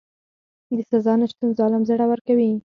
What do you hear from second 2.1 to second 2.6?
کوي.